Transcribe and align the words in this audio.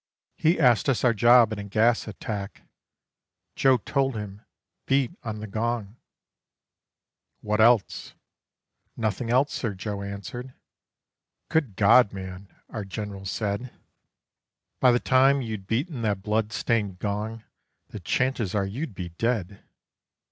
He 0.35 0.59
asked 0.59 0.89
us 0.89 1.03
our 1.03 1.13
job 1.13 1.53
in 1.53 1.59
a 1.59 1.63
gas 1.63 2.07
attack. 2.07 2.63
Joe 3.55 3.77
told 3.77 4.15
him, 4.15 4.41
'Beat 4.87 5.11
on 5.21 5.41
the 5.41 5.45
gong.' 5.45 5.95
'What 7.41 7.61
else?' 7.61 8.15
'Nothing 8.97 9.29
else, 9.29 9.53
sir,' 9.53 9.75
Joe 9.75 10.01
answered. 10.01 10.55
'Good 11.49 11.75
God, 11.75 12.13
man,' 12.13 12.47
our 12.71 12.83
General 12.83 13.25
said, 13.25 13.71
'By 14.79 14.91
the 14.91 14.99
time 14.99 15.43
you'd 15.43 15.67
beaten 15.67 16.01
that 16.01 16.23
bloodstained 16.23 16.97
gong 16.97 17.43
the 17.89 17.99
chances 17.99 18.55
are 18.55 18.65
you'd 18.65 18.95
be 18.95 19.09
dead. 19.19 19.61